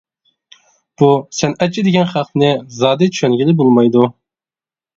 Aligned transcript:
بۇ 1.01 1.09
سەنئەتچى 1.41 1.85
دېگەن 1.89 2.09
خەقنى 2.15 2.51
زادى 2.81 3.13
چۈشەنگىلى 3.13 3.57
بولمايدۇ. 3.63 4.11